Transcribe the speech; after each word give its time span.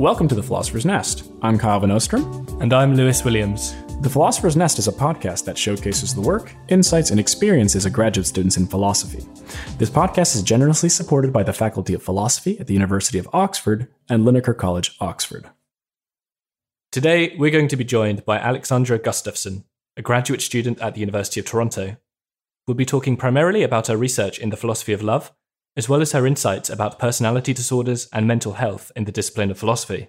Welcome 0.00 0.28
to 0.28 0.34
The 0.34 0.42
Philosopher's 0.42 0.86
Nest. 0.86 1.30
I'm 1.42 1.58
Kyle 1.58 1.78
Van 1.78 1.90
Ostrom. 1.90 2.46
And 2.62 2.72
I'm 2.72 2.94
Lewis 2.94 3.22
Williams. 3.22 3.76
The 4.00 4.08
Philosopher's 4.08 4.56
Nest 4.56 4.78
is 4.78 4.88
a 4.88 4.92
podcast 4.92 5.44
that 5.44 5.58
showcases 5.58 6.14
the 6.14 6.22
work, 6.22 6.54
insights, 6.68 7.10
and 7.10 7.20
experiences 7.20 7.84
of 7.84 7.92
graduate 7.92 8.26
students 8.26 8.56
in 8.56 8.66
philosophy. 8.66 9.22
This 9.76 9.90
podcast 9.90 10.36
is 10.36 10.42
generously 10.42 10.88
supported 10.88 11.34
by 11.34 11.42
the 11.42 11.52
Faculty 11.52 11.92
of 11.92 12.02
Philosophy 12.02 12.58
at 12.58 12.66
the 12.66 12.72
University 12.72 13.18
of 13.18 13.28
Oxford 13.34 13.88
and 14.08 14.24
Linacre 14.24 14.56
College, 14.56 14.96
Oxford. 15.02 15.50
Today, 16.90 17.36
we're 17.36 17.50
going 17.50 17.68
to 17.68 17.76
be 17.76 17.84
joined 17.84 18.24
by 18.24 18.38
Alexandra 18.38 18.98
Gustafson, 18.98 19.64
a 19.98 20.02
graduate 20.02 20.40
student 20.40 20.80
at 20.80 20.94
the 20.94 21.00
University 21.00 21.40
of 21.40 21.44
Toronto. 21.44 21.98
We'll 22.66 22.74
be 22.74 22.86
talking 22.86 23.18
primarily 23.18 23.62
about 23.62 23.88
her 23.88 23.98
research 23.98 24.38
in 24.38 24.48
the 24.48 24.56
philosophy 24.56 24.94
of 24.94 25.02
love 25.02 25.30
as 25.76 25.88
well 25.88 26.00
as 26.00 26.12
her 26.12 26.26
insights 26.26 26.68
about 26.68 26.98
personality 26.98 27.52
disorders 27.52 28.08
and 28.12 28.26
mental 28.26 28.54
health 28.54 28.90
in 28.96 29.04
the 29.04 29.12
discipline 29.12 29.50
of 29.50 29.58
philosophy. 29.58 30.08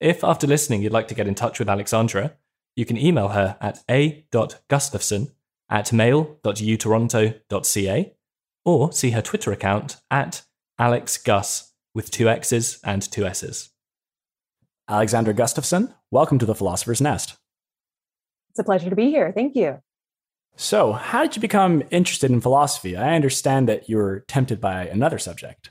If 0.00 0.22
after 0.22 0.46
listening 0.46 0.82
you'd 0.82 0.92
like 0.92 1.08
to 1.08 1.14
get 1.14 1.28
in 1.28 1.34
touch 1.34 1.58
with 1.58 1.68
Alexandra, 1.68 2.34
you 2.76 2.84
can 2.84 2.98
email 2.98 3.28
her 3.28 3.56
at 3.60 3.82
a.gustafson 3.88 5.32
at 5.68 5.92
mail.utoronto.ca 5.92 8.12
or 8.64 8.92
see 8.92 9.10
her 9.10 9.22
Twitter 9.22 9.52
account 9.52 9.96
at 10.10 10.42
alexgus 10.78 11.70
with 11.94 12.10
two 12.10 12.28
X's 12.28 12.78
and 12.84 13.02
two 13.02 13.24
S's. 13.24 13.70
Alexandra 14.88 15.34
Gustafson, 15.34 15.94
welcome 16.10 16.38
to 16.38 16.46
the 16.46 16.54
Philosopher's 16.54 17.00
Nest. 17.00 17.36
It's 18.50 18.60
a 18.60 18.64
pleasure 18.64 18.90
to 18.90 18.96
be 18.96 19.10
here. 19.10 19.32
Thank 19.34 19.56
you. 19.56 19.80
So, 20.58 20.92
how 20.92 21.22
did 21.22 21.36
you 21.36 21.42
become 21.42 21.82
interested 21.90 22.30
in 22.30 22.40
philosophy? 22.40 22.96
I 22.96 23.14
understand 23.14 23.68
that 23.68 23.90
you 23.90 23.98
were 23.98 24.24
tempted 24.26 24.58
by 24.58 24.86
another 24.86 25.18
subject. 25.18 25.70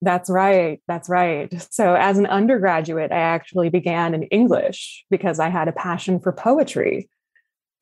That's 0.00 0.30
right. 0.30 0.80
That's 0.86 1.08
right. 1.08 1.66
So, 1.70 1.94
as 1.94 2.18
an 2.18 2.26
undergraduate, 2.26 3.10
I 3.10 3.18
actually 3.18 3.68
began 3.68 4.14
in 4.14 4.22
English 4.24 5.04
because 5.10 5.40
I 5.40 5.48
had 5.48 5.66
a 5.66 5.72
passion 5.72 6.20
for 6.20 6.30
poetry. 6.30 7.08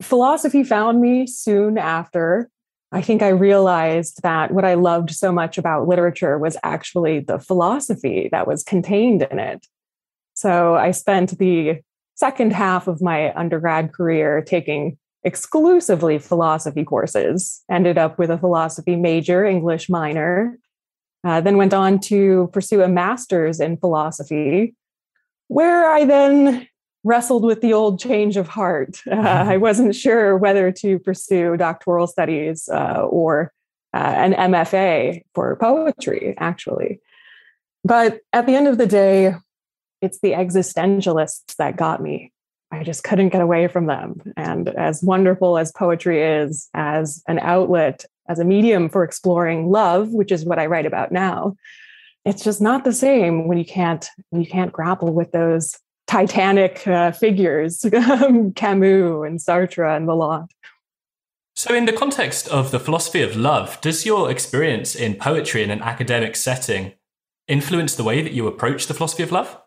Philosophy 0.01 0.63
found 0.63 0.99
me 0.99 1.27
soon 1.27 1.77
after. 1.77 2.49
I 2.91 3.01
think 3.01 3.21
I 3.21 3.29
realized 3.29 4.23
that 4.23 4.51
what 4.51 4.65
I 4.65 4.73
loved 4.73 5.11
so 5.11 5.31
much 5.31 5.59
about 5.59 5.87
literature 5.87 6.39
was 6.39 6.57
actually 6.63 7.19
the 7.19 7.37
philosophy 7.37 8.29
that 8.31 8.47
was 8.47 8.63
contained 8.63 9.27
in 9.29 9.37
it. 9.37 9.67
So, 10.33 10.73
I 10.73 10.89
spent 10.89 11.37
the 11.37 11.81
second 12.15 12.53
half 12.53 12.87
of 12.87 12.99
my 12.99 13.31
undergrad 13.35 13.93
career 13.93 14.41
taking 14.41 14.97
exclusively 15.23 16.19
philosophy 16.19 16.83
courses, 16.83 17.63
ended 17.69 17.97
up 17.97 18.17
with 18.17 18.29
a 18.29 18.37
philosophy 18.37 18.95
major, 18.95 19.45
English 19.45 19.89
minor, 19.89 20.57
uh, 21.23 21.41
then 21.41 21.57
went 21.57 21.73
on 21.73 21.99
to 21.99 22.49
pursue 22.53 22.81
a 22.81 22.87
master's 22.87 23.59
in 23.59 23.77
philosophy, 23.77 24.75
where 25.47 25.89
I 25.89 26.05
then 26.05 26.67
wrestled 27.03 27.43
with 27.43 27.61
the 27.61 27.73
old 27.73 27.99
change 27.99 28.37
of 28.37 28.47
heart. 28.47 29.01
Uh. 29.09 29.15
I 29.15 29.57
wasn't 29.57 29.95
sure 29.95 30.37
whether 30.37 30.71
to 30.73 30.99
pursue 30.99 31.57
doctoral 31.57 32.07
studies 32.07 32.69
uh, 32.69 33.05
or 33.09 33.51
uh, 33.93 33.97
an 33.97 34.33
MFA 34.33 35.23
for 35.33 35.55
poetry, 35.55 36.35
actually. 36.37 36.99
But 37.83 38.19
at 38.33 38.45
the 38.45 38.55
end 38.55 38.67
of 38.67 38.77
the 38.77 38.87
day, 38.87 39.35
it's 40.01 40.19
the 40.19 40.33
existentialists 40.33 41.55
that 41.57 41.77
got 41.77 42.01
me. 42.01 42.31
I 42.71 42.83
just 42.83 43.03
couldn't 43.03 43.29
get 43.29 43.41
away 43.41 43.67
from 43.67 43.85
them. 43.85 44.21
And 44.35 44.69
as 44.69 45.01
wonderful 45.01 45.57
as 45.57 45.71
poetry 45.71 46.21
is 46.21 46.69
as 46.73 47.23
an 47.27 47.39
outlet, 47.39 48.05
as 48.27 48.39
a 48.39 48.45
medium 48.45 48.89
for 48.89 49.03
exploring 49.03 49.69
love, 49.69 50.11
which 50.11 50.31
is 50.31 50.45
what 50.45 50.59
I 50.59 50.65
write 50.65 50.85
about 50.85 51.11
now, 51.11 51.55
it's 52.25 52.43
just 52.43 52.61
not 52.61 52.83
the 52.83 52.91
same 52.91 53.47
when 53.47 53.57
you 53.57 53.65
can't 53.65 54.09
you 54.31 54.45
can't 54.45 54.73
grapple 54.73 55.13
with 55.13 55.31
those 55.31 55.77
titanic 56.07 56.85
uh, 56.87 57.11
figures, 57.11 57.85
Camus 57.91 59.25
and 59.25 59.39
Sartre 59.39 59.95
and 59.95 60.07
the 60.07 60.15
lot. 60.15 60.49
So, 61.55 61.73
in 61.73 61.85
the 61.85 61.93
context 61.93 62.47
of 62.49 62.71
the 62.71 62.79
philosophy 62.79 63.21
of 63.23 63.35
love, 63.35 63.79
does 63.81 64.05
your 64.05 64.29
experience 64.29 64.93
in 64.93 65.15
poetry 65.15 65.63
in 65.63 65.71
an 65.71 65.81
academic 65.81 66.35
setting 66.35 66.93
influence 67.47 67.95
the 67.95 68.03
way 68.03 68.21
that 68.21 68.33
you 68.33 68.45
approach 68.45 68.87
the 68.87 68.93
philosophy 68.93 69.23
of 69.23 69.31
love? 69.31 69.57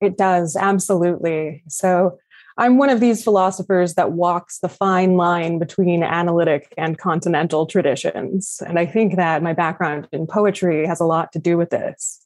It 0.00 0.18
does, 0.18 0.56
absolutely. 0.56 1.62
So 1.68 2.18
I'm 2.58 2.78
one 2.78 2.90
of 2.90 3.00
these 3.00 3.24
philosophers 3.24 3.94
that 3.94 4.12
walks 4.12 4.58
the 4.58 4.68
fine 4.68 5.16
line 5.16 5.58
between 5.58 6.02
analytic 6.02 6.72
and 6.76 6.98
continental 6.98 7.66
traditions. 7.66 8.62
And 8.66 8.78
I 8.78 8.86
think 8.86 9.16
that 9.16 9.42
my 9.42 9.52
background 9.52 10.08
in 10.12 10.26
poetry 10.26 10.86
has 10.86 11.00
a 11.00 11.04
lot 11.04 11.32
to 11.32 11.38
do 11.38 11.56
with 11.56 11.70
this. 11.70 12.24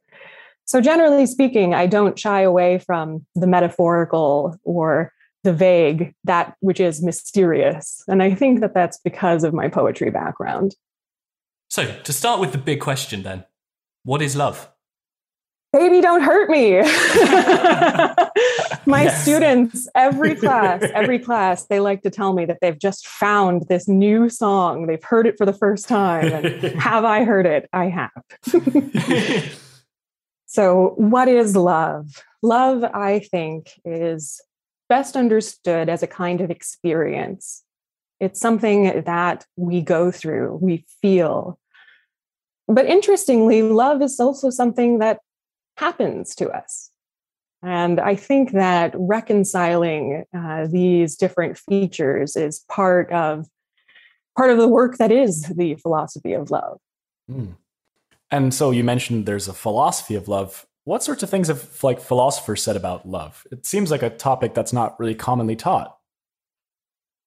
So, 0.65 0.81
generally 0.81 1.27
speaking, 1.27 1.75
I 1.75 1.87
don't 1.87 2.19
shy 2.19 2.41
away 2.41 2.79
from 2.79 3.25
the 3.37 3.47
metaphorical 3.47 4.59
or 4.65 5.13
the 5.45 5.53
vague, 5.53 6.13
that 6.25 6.57
which 6.59 6.81
is 6.81 7.05
mysterious. 7.05 8.03
And 8.09 8.21
I 8.21 8.35
think 8.35 8.61
that 8.61 8.75
that's 8.75 8.99
because 8.99 9.45
of 9.45 9.55
my 9.55 9.69
poetry 9.69 10.11
background. 10.11 10.75
So, 11.69 11.95
to 12.03 12.13
start 12.13 12.41
with 12.41 12.51
the 12.51 12.59
big 12.59 12.81
question, 12.81 13.23
then, 13.23 13.45
what 14.03 14.23
is 14.23 14.35
love? 14.35 14.69
baby 15.73 16.01
don't 16.01 16.23
hurt 16.23 16.49
me 16.49 16.79
my 18.87 19.05
yes. 19.05 19.23
students 19.23 19.89
every 19.95 20.35
class 20.45 20.83
every 20.95 21.19
class 21.19 21.67
they 21.67 21.81
like 21.81 22.03
to 22.03 22.11
tell 22.11 22.33
me 22.33 22.45
that 22.45 22.59
they've 22.61 22.79
just 22.79 23.07
found 23.07 23.67
this 23.69 23.89
new 23.89 24.29
song. 24.29 24.87
They've 24.87 25.03
heard 25.03 25.27
it 25.27 25.37
for 25.39 25.47
the 25.47 25.53
first 25.53 25.89
time. 25.89 26.33
And 26.33 26.47
have 26.81 27.05
i 27.05 27.25
heard 27.25 27.47
it? 27.47 27.69
I 27.73 27.87
have. 27.87 29.61
So 30.47 30.95
what 30.97 31.29
is 31.29 31.57
love? 31.57 32.23
Love 32.43 32.85
i 32.85 33.19
think 33.19 33.73
is 33.85 34.41
best 34.89 35.17
understood 35.17 35.89
as 35.89 36.03
a 36.03 36.07
kind 36.07 36.41
of 36.41 36.51
experience. 36.51 37.63
It's 38.21 38.41
something 38.41 39.03
that 39.03 39.45
we 39.57 39.83
go 39.83 40.11
through 40.11 40.59
we 40.63 40.87
feel. 41.03 41.59
But 42.69 42.87
interestingly 42.87 43.63
love 43.63 44.03
is 44.03 44.19
also 44.19 44.51
something 44.51 44.99
that 44.99 45.21
happens 45.77 46.35
to 46.37 46.51
us. 46.51 46.91
And 47.67 47.99
I 47.99 48.15
think 48.15 48.53
that 48.53 48.95
reconciling 48.97 50.25
uh, 50.33 50.69
these 50.71 51.17
different 51.17 51.59
features 51.59 52.37
is 52.37 52.65
part 52.69 53.11
of 53.11 53.47
part 54.37 54.51
of 54.51 54.59
the 54.59 54.69
work 54.69 54.99
that 54.99 55.11
is 55.11 55.43
the 55.49 55.75
philosophy 55.75 56.33
of 56.33 56.53
love. 56.53 56.79
Mm. 57.29 57.57
And 58.31 58.55
so 58.55 58.71
you 58.71 58.85
mentioned 58.85 59.27
there's 59.27 59.49
a 59.49 59.53
philosophy 59.53 60.15
of 60.15 60.29
love. 60.29 60.65
What 60.85 61.03
sorts 61.03 61.25
of 61.25 61.31
things 61.31 61.49
have 61.49 61.83
like 61.83 61.99
philosophers 61.99 62.63
said 62.63 62.77
about 62.77 63.09
love? 63.09 63.45
It 63.51 63.67
seems 63.67 63.91
like 63.91 64.03
a 64.05 64.11
topic 64.11 64.55
that's 64.55 64.73
not 64.73 64.99
really 65.01 65.17
commonly 65.17 65.57
taught. 65.57 65.99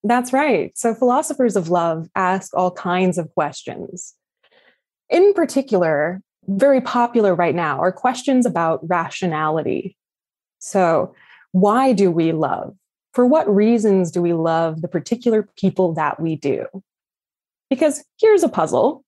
That's 0.05 0.31
right. 0.31 0.71
So 0.77 0.95
philosophers 0.95 1.57
of 1.57 1.67
love 1.67 2.07
ask 2.15 2.55
all 2.55 2.71
kinds 2.71 3.17
of 3.17 3.29
questions. 3.33 4.13
In 5.09 5.33
particular, 5.33 6.21
very 6.47 6.79
popular 6.79 7.35
right 7.35 7.55
now 7.55 7.79
are 7.81 7.91
questions 7.91 8.45
about 8.45 8.79
rationality. 8.87 9.97
So, 10.59 11.13
why 11.51 11.93
do 11.93 12.11
we 12.11 12.31
love? 12.31 12.75
For 13.13 13.25
what 13.25 13.53
reasons 13.53 14.11
do 14.11 14.21
we 14.21 14.33
love 14.33 14.81
the 14.81 14.87
particular 14.87 15.49
people 15.57 15.93
that 15.95 16.19
we 16.19 16.35
do? 16.35 16.65
Because 17.69 18.03
here's 18.19 18.43
a 18.43 18.49
puzzle. 18.49 19.03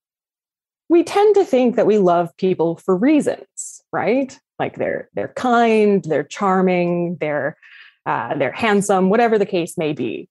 We 0.90 1.04
tend 1.04 1.36
to 1.36 1.46
think 1.46 1.76
that 1.76 1.86
we 1.86 1.98
love 1.98 2.36
people 2.38 2.78
for 2.78 2.98
reasons, 2.98 3.82
right? 3.94 4.38
Like 4.60 4.76
they're 4.76 5.10
they're 5.14 5.34
kind, 5.36 6.04
they're 6.04 6.24
charming, 6.24 7.18
they're 7.20 7.58
uh, 8.06 8.36
they're 8.36 8.52
handsome, 8.52 9.10
whatever 9.10 9.38
the 9.38 9.46
case 9.46 9.78
may 9.78 9.94
be. 9.94 10.28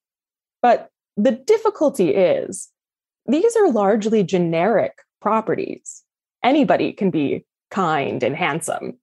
But 0.61 0.89
the 1.17 1.31
difficulty 1.31 2.09
is 2.09 2.69
these 3.25 3.55
are 3.55 3.71
largely 3.71 4.23
generic 4.23 4.99
properties 5.21 6.03
anybody 6.43 6.93
can 6.93 7.09
be 7.09 7.45
kind 7.69 8.23
and 8.23 8.35
handsome. 8.35 8.97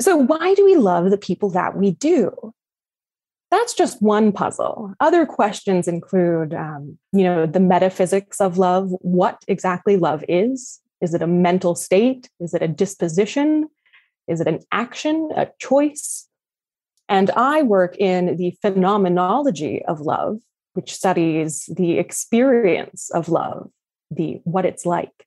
So, 0.00 0.16
why 0.16 0.54
do 0.54 0.64
we 0.64 0.76
love 0.76 1.10
the 1.10 1.18
people 1.18 1.50
that 1.50 1.76
we 1.76 1.92
do? 1.92 2.52
That's 3.50 3.74
just 3.74 4.02
one 4.02 4.32
puzzle. 4.32 4.94
Other 4.98 5.26
questions 5.26 5.86
include, 5.86 6.54
um, 6.54 6.98
you 7.12 7.22
know, 7.22 7.46
the 7.46 7.60
metaphysics 7.60 8.40
of 8.40 8.58
love. 8.58 8.90
What 9.00 9.44
exactly 9.46 9.96
love 9.96 10.24
is? 10.28 10.80
Is 11.00 11.14
it 11.14 11.22
a 11.22 11.26
mental 11.26 11.74
state? 11.76 12.28
Is 12.40 12.54
it 12.54 12.62
a 12.62 12.68
disposition? 12.68 13.68
Is 14.26 14.40
it 14.40 14.48
an 14.48 14.60
action, 14.72 15.30
a 15.36 15.48
choice? 15.60 16.28
And 17.08 17.30
I 17.32 17.62
work 17.62 17.96
in 17.98 18.36
the 18.36 18.56
phenomenology 18.62 19.84
of 19.84 20.00
love, 20.00 20.38
which 20.72 20.92
studies 20.92 21.68
the 21.76 21.98
experience 21.98 23.10
of 23.10 23.28
love, 23.28 23.70
the 24.10 24.40
what 24.44 24.64
it's 24.64 24.86
like. 24.86 25.26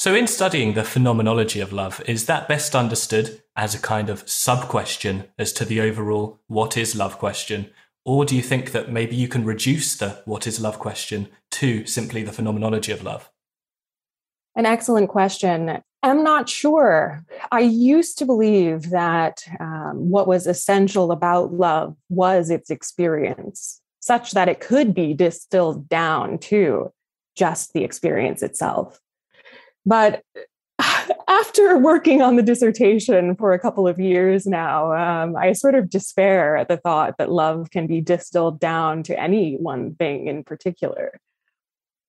So, 0.00 0.14
in 0.14 0.28
studying 0.28 0.72
the 0.72 0.82
phenomenology 0.82 1.60
of 1.60 1.74
love, 1.74 2.00
is 2.06 2.24
that 2.24 2.48
best 2.48 2.74
understood 2.74 3.42
as 3.54 3.74
a 3.74 3.78
kind 3.78 4.08
of 4.08 4.26
sub 4.26 4.66
question 4.66 5.24
as 5.38 5.52
to 5.52 5.66
the 5.66 5.82
overall 5.82 6.40
what 6.46 6.78
is 6.78 6.96
love 6.96 7.18
question? 7.18 7.68
Or 8.06 8.24
do 8.24 8.34
you 8.34 8.40
think 8.40 8.72
that 8.72 8.90
maybe 8.90 9.14
you 9.14 9.28
can 9.28 9.44
reduce 9.44 9.94
the 9.94 10.22
what 10.24 10.46
is 10.46 10.58
love 10.58 10.78
question 10.78 11.28
to 11.50 11.84
simply 11.84 12.22
the 12.22 12.32
phenomenology 12.32 12.92
of 12.92 13.02
love? 13.02 13.30
An 14.56 14.64
excellent 14.64 15.10
question. 15.10 15.82
I'm 16.02 16.24
not 16.24 16.48
sure. 16.48 17.22
I 17.52 17.60
used 17.60 18.16
to 18.20 18.24
believe 18.24 18.88
that 18.88 19.44
um, 19.60 20.08
what 20.08 20.26
was 20.26 20.46
essential 20.46 21.12
about 21.12 21.52
love 21.52 21.94
was 22.08 22.48
its 22.48 22.70
experience, 22.70 23.82
such 24.00 24.30
that 24.30 24.48
it 24.48 24.60
could 24.60 24.94
be 24.94 25.12
distilled 25.12 25.90
down 25.90 26.38
to 26.38 26.90
just 27.36 27.74
the 27.74 27.84
experience 27.84 28.42
itself. 28.42 28.98
But 29.86 30.22
after 31.28 31.78
working 31.78 32.22
on 32.22 32.36
the 32.36 32.42
dissertation 32.42 33.34
for 33.36 33.52
a 33.52 33.58
couple 33.58 33.86
of 33.86 33.98
years 33.98 34.46
now, 34.46 34.92
um, 34.94 35.36
I 35.36 35.52
sort 35.52 35.74
of 35.74 35.90
despair 35.90 36.56
at 36.56 36.68
the 36.68 36.76
thought 36.76 37.16
that 37.18 37.30
love 37.30 37.70
can 37.70 37.86
be 37.86 38.00
distilled 38.00 38.60
down 38.60 39.02
to 39.04 39.18
any 39.18 39.54
one 39.56 39.94
thing 39.94 40.26
in 40.26 40.44
particular. 40.44 41.18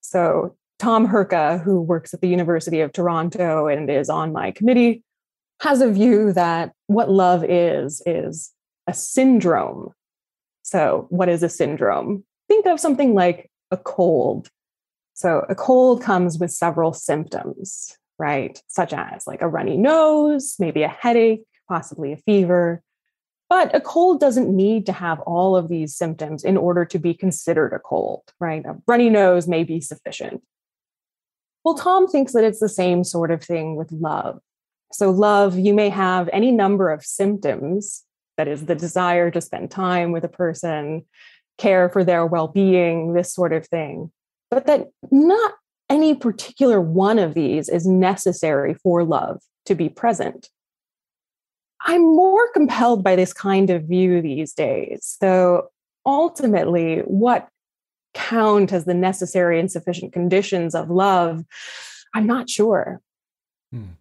So, 0.02 0.56
Tom 0.80 1.08
Hurka, 1.08 1.62
who 1.64 1.80
works 1.80 2.12
at 2.12 2.22
the 2.22 2.28
University 2.28 2.82
of 2.82 2.92
Toronto 2.92 3.68
and 3.68 3.88
is 3.90 4.10
on 4.10 4.34
my 4.34 4.50
committee, 4.50 5.04
has 5.62 5.80
a 5.80 5.92
view 5.92 6.34
that 6.34 6.72
what 6.88 7.10
love 7.12 7.44
is, 7.44 8.02
is 8.08 8.52
a 8.88 8.94
syndrome. 8.94 9.94
So, 10.64 11.06
what 11.10 11.30
is 11.30 11.44
a 11.44 11.50
syndrome? 11.50 12.24
Think 12.48 12.66
of 12.66 12.80
something 12.80 13.14
like 13.14 13.52
a 13.70 13.78
cold. 13.78 14.50
So, 15.22 15.46
a 15.50 15.54
cold 15.54 16.02
comes 16.02 16.40
with 16.40 16.50
several 16.50 16.94
symptoms, 16.94 17.96
right? 18.18 18.60
Such 18.68 18.92
as 18.92 19.28
like 19.28 19.44
a 19.44 19.48
runny 19.48 19.78
nose, 19.78 20.56
maybe 20.58 20.82
a 20.82 20.88
headache, 20.88 21.44
possibly 21.70 22.12
a 22.12 22.18
fever. 22.18 22.82
But 23.48 23.76
a 23.76 23.82
cold 23.82 24.20
doesn't 24.20 24.50
need 24.50 24.88
to 24.88 24.94
have 24.94 25.20
all 25.20 25.56
of 25.56 25.70
these 25.70 25.96
symptoms 25.96 26.44
in 26.44 26.58
order 26.58 26.86
to 26.86 26.98
be 26.98 27.14
considered 27.14 27.72
a 27.72 27.78
cold, 27.78 28.24
right? 28.40 28.66
A 28.66 28.78
runny 28.88 29.12
nose 29.12 29.48
may 29.48 29.64
be 29.64 29.80
sufficient. 29.80 30.42
Well, 31.64 31.76
Tom 31.76 32.08
thinks 32.08 32.34
that 32.34 32.44
it's 32.44 32.60
the 32.60 32.68
same 32.68 33.04
sort 33.04 33.30
of 33.30 33.44
thing 33.44 33.76
with 33.76 33.92
love. 33.92 34.40
So, 34.92 35.12
love, 35.12 35.56
you 35.56 35.76
may 35.76 35.90
have 35.90 36.32
any 36.34 36.52
number 36.52 36.90
of 36.90 37.06
symptoms 37.06 38.06
that 38.38 38.48
is, 38.48 38.66
the 38.66 38.74
desire 38.74 39.30
to 39.30 39.40
spend 39.40 39.70
time 39.70 40.14
with 40.14 40.24
a 40.24 40.30
person, 40.30 41.06
care 41.60 41.90
for 41.90 42.04
their 42.04 42.26
well 42.26 42.48
being, 42.48 43.14
this 43.14 43.32
sort 43.32 43.54
of 43.54 43.68
thing, 43.68 44.12
but 44.52 44.68
that 44.68 44.92
not 45.10 45.54
any 45.90 46.14
particular 46.14 46.80
one 46.80 47.18
of 47.18 47.34
these 47.34 47.68
is 47.68 47.88
necessary 47.88 48.76
for 48.76 49.04
love 49.04 49.42
to 49.66 49.74
be 49.74 49.90
present. 49.90 50.50
I'm 51.86 52.02
more 52.02 52.52
compelled 52.52 53.04
by 53.04 53.16
this 53.16 53.34
kind 53.34 53.70
of 53.70 53.86
view 53.86 54.22
these 54.22 54.54
days. 54.54 55.18
So 55.20 55.70
ultimately, 56.06 57.00
what 57.00 57.48
count 58.14 58.72
as 58.72 58.86
the 58.86 58.94
necessary 58.94 59.60
and 59.60 59.72
sufficient 59.72 60.14
conditions 60.14 60.76
of 60.76 60.90
love, 60.90 61.44
I'm 62.14 62.28
not 62.28 62.50
sure. 62.50 63.02
Hmm. 63.72 63.94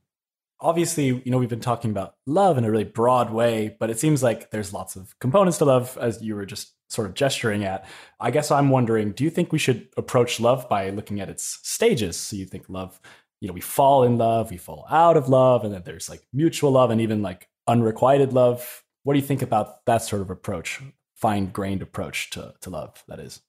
Obviously, 0.63 1.07
you 1.07 1.31
know, 1.31 1.39
we've 1.39 1.49
been 1.49 1.61
talking 1.61 1.91
about 1.91 2.17
love 2.27 2.59
in 2.59 2.65
a 2.65 2.71
really 2.71 2.85
broad 2.85 3.31
way, 3.31 3.77
but 3.81 3.91
it 3.91 3.99
seems 3.99 4.23
like 4.23 4.51
there's 4.51 4.75
lots 4.75 4.95
of 4.95 5.19
components 5.19 5.59
to 5.59 5.65
love, 5.65 5.97
as 6.01 6.23
you 6.23 6.35
were 6.35 6.45
just 6.45 6.75
sort 6.91 7.09
of 7.09 7.15
gesturing 7.15 7.65
at. 7.65 7.87
I 8.19 8.31
guess 8.31 8.51
I'm 8.51 8.69
wondering 8.69 9.13
do 9.13 9.25
you 9.25 9.31
think 9.31 9.53
we 9.53 9.59
should 9.59 9.89
approach 9.97 10.41
love 10.41 10.69
by 10.69 10.91
looking 10.91 11.21
at 11.21 11.31
its 11.31 11.61
stages? 11.63 12.17
So 12.17 12.37
you 12.37 12.45
think 12.45 12.69
love, 12.69 13.01
you 13.41 13.49
know, 13.49 13.55
we 13.55 13.61
fall 13.61 14.05
in 14.05 14.19
love, 14.19 14.51
we 14.51 14.57
fall 14.57 14.87
out 14.91 15.17
of 15.17 15.29
love, 15.29 15.65
and 15.65 15.73
then 15.73 15.83
there's 15.85 16.09
like 16.11 16.23
mutual 16.33 16.73
love 16.73 16.91
and 16.91 17.01
even 17.01 17.23
like 17.23 17.49
unrequited 17.67 18.33
love. 18.33 18.85
What 19.05 19.15
do 19.15 19.21
you 19.21 19.27
think 19.27 19.43
about 19.43 19.85
that 19.87 20.03
sort 20.03 20.21
of 20.21 20.31
approach, 20.31 20.81
fine 21.17 21.47
grained 21.47 21.81
approach 21.81 22.31
to, 22.31 22.55
to 22.61 22.71
love, 22.71 23.03
that 23.09 23.21
is? 23.21 23.41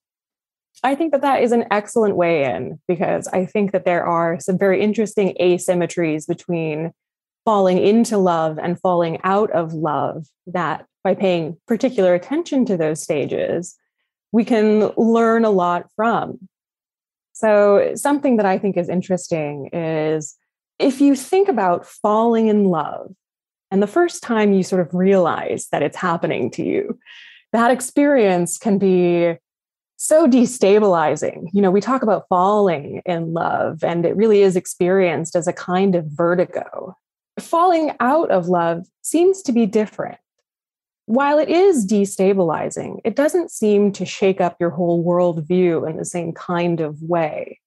I 0.84 0.96
think 0.96 1.12
that 1.12 1.22
that 1.22 1.44
is 1.44 1.52
an 1.52 1.66
excellent 1.70 2.16
way 2.16 2.46
in 2.46 2.80
because 2.88 3.28
I 3.28 3.46
think 3.46 3.72
that 3.72 3.86
there 3.86 4.04
are 4.06 4.40
some 4.40 4.58
very 4.58 4.82
interesting 4.82 5.36
asymmetries 5.40 6.28
between 6.28 6.92
falling 7.46 7.78
into 7.78 8.18
love 8.18 8.60
and 8.60 8.80
falling 8.80 9.20
out 9.24 9.52
of 9.52 9.74
love 9.74 10.28
that 10.48 10.86
by 11.04 11.16
paying 11.16 11.58
particular 11.68 12.14
attention 12.14 12.66
to 12.66 12.78
those 12.78 13.02
stages, 13.02 13.76
we 14.32 14.46
can 14.46 14.92
learn 14.98 15.46
a 15.46 15.50
lot 15.50 15.90
from. 15.96 16.48
So, 17.34 17.94
something 17.96 18.38
that 18.38 18.46
I 18.46 18.58
think 18.58 18.78
is 18.78 18.88
interesting 18.88 19.70
is 19.74 20.36
if 20.78 21.02
you 21.02 21.16
think 21.16 21.48
about 21.48 21.86
falling 21.86 22.48
in 22.48 22.66
love, 22.66 23.14
and 23.72 23.82
the 23.82 23.88
first 23.88 24.22
time 24.22 24.54
you 24.54 24.64
sort 24.64 24.86
of 24.86 24.94
realize 24.94 25.68
that 25.72 25.82
it's 25.82 25.98
happening 25.98 26.52
to 26.52 26.64
you, 26.64 27.00
that 27.54 27.72
experience 27.72 28.58
can 28.58 28.78
be 28.78 29.36
so 29.98 30.28
destabilizing. 30.28 31.48
You 31.54 31.62
know, 31.62 31.72
we 31.72 31.80
talk 31.80 32.04
about 32.04 32.28
falling 32.28 33.02
in 33.06 33.34
love, 33.34 33.84
and 33.84 34.06
it 34.06 34.16
really 34.16 34.42
is 34.42 34.56
experienced 34.56 35.36
as 35.36 35.48
a 35.48 35.54
kind 35.54 35.96
of 35.96 36.06
vertigo. 36.06 36.96
Falling 37.42 37.92
out 38.00 38.30
of 38.32 38.48
love 38.48 38.86
seems 39.02 39.42
to 39.44 39.52
be 39.52 39.66
different. 39.66 40.18
While 41.06 41.40
it 41.40 41.50
is 41.50 41.86
destabilizing, 41.86 43.02
it 43.04 43.16
doesn't 43.16 43.52
seem 43.52 43.92
to 43.94 44.06
shake 44.06 44.40
up 44.40 44.58
your 44.60 44.70
whole 44.70 45.04
worldview 45.04 45.90
in 45.90 45.98
the 45.98 46.06
same 46.06 46.32
kind 46.32 46.80
of 46.80 47.02
way. 47.02 47.60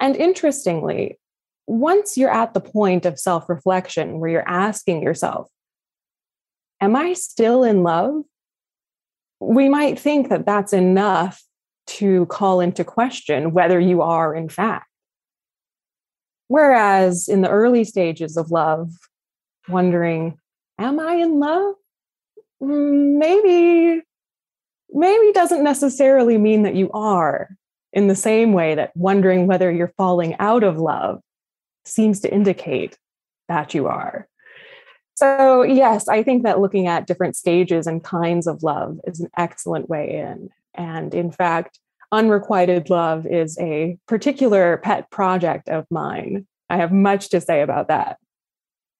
And 0.00 0.16
interestingly, 0.16 1.18
once 1.66 2.18
you're 2.18 2.32
at 2.32 2.54
the 2.54 2.60
point 2.60 3.06
of 3.06 3.18
self 3.18 3.48
reflection 3.48 4.18
where 4.18 4.30
you're 4.30 4.48
asking 4.48 5.02
yourself, 5.02 5.48
Am 6.80 6.96
I 6.96 7.12
still 7.12 7.62
in 7.62 7.82
love? 7.82 8.22
We 9.40 9.68
might 9.68 9.98
think 9.98 10.30
that 10.30 10.46
that's 10.46 10.72
enough 10.72 11.42
to 11.86 12.26
call 12.26 12.60
into 12.60 12.84
question 12.84 13.52
whether 13.52 13.78
you 13.78 14.02
are, 14.02 14.34
in 14.34 14.48
fact. 14.48 14.88
Whereas 16.48 17.28
in 17.28 17.40
the 17.42 17.50
early 17.50 17.84
stages 17.84 18.36
of 18.36 18.50
love, 18.50 18.90
wondering, 19.68 20.38
am 20.78 21.00
I 21.00 21.14
in 21.14 21.38
love? 21.38 21.74
Mm, 22.62 23.18
maybe, 23.18 24.02
maybe 24.92 25.32
doesn't 25.32 25.64
necessarily 25.64 26.38
mean 26.38 26.62
that 26.62 26.74
you 26.74 26.90
are, 26.92 27.48
in 27.94 28.08
the 28.08 28.16
same 28.16 28.52
way 28.52 28.74
that 28.74 28.94
wondering 28.96 29.46
whether 29.46 29.70
you're 29.70 29.94
falling 29.96 30.34
out 30.38 30.64
of 30.64 30.78
love 30.78 31.20
seems 31.84 32.20
to 32.20 32.32
indicate 32.32 32.98
that 33.48 33.72
you 33.72 33.86
are. 33.86 34.28
So, 35.14 35.62
yes, 35.62 36.08
I 36.08 36.24
think 36.24 36.42
that 36.42 36.58
looking 36.58 36.88
at 36.88 37.06
different 37.06 37.36
stages 37.36 37.86
and 37.86 38.02
kinds 38.02 38.48
of 38.48 38.64
love 38.64 38.98
is 39.06 39.20
an 39.20 39.30
excellent 39.36 39.88
way 39.88 40.16
in. 40.16 40.50
And 40.74 41.14
in 41.14 41.30
fact, 41.30 41.78
unrequited 42.12 42.90
love 42.90 43.26
is 43.26 43.58
a 43.58 43.98
particular 44.06 44.78
pet 44.78 45.10
project 45.10 45.68
of 45.68 45.86
mine. 45.90 46.46
I 46.70 46.76
have 46.76 46.92
much 46.92 47.30
to 47.30 47.40
say 47.40 47.62
about 47.62 47.88
that. 47.88 48.18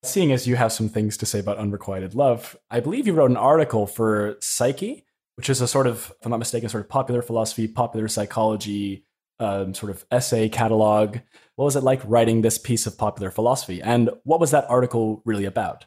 Seeing 0.02 0.32
as 0.32 0.46
you 0.46 0.56
have 0.56 0.73
some 0.73 0.88
things 0.88 1.16
to 1.18 1.26
say 1.26 1.40
about 1.40 1.58
unrequited 1.58 2.14
love, 2.14 2.56
I 2.70 2.80
believe 2.80 3.06
you 3.06 3.14
wrote 3.14 3.30
an 3.30 3.37
article 3.37 3.87
for 3.87 4.37
Psyche, 4.40 5.04
which 5.37 5.49
is 5.49 5.61
a 5.61 5.68
sort 5.68 5.87
of, 5.87 6.12
if 6.20 6.26
I'm 6.26 6.30
not 6.30 6.38
mistaken, 6.38 6.68
sort 6.68 6.84
of 6.84 6.90
popular 6.90 7.23
philosophy, 7.23 7.66
popular 7.66 8.06
psychology, 8.08 9.06
um, 9.40 9.75
sort 9.75 9.90
of 9.90 10.04
essay 10.11 10.49
catalog. 10.49 11.18
What 11.56 11.64
was 11.64 11.76
it 11.76 11.82
like 11.82 12.02
writing 12.04 12.42
this 12.42 12.58
piece 12.58 12.87
of 12.87 12.99
popular 12.99 13.30
philosophy? 13.30 13.80
And 13.82 14.11
what 14.25 14.40
was 14.40 14.50
that 14.50 14.68
article 14.68 15.23
really 15.25 15.44
about? 15.44 15.87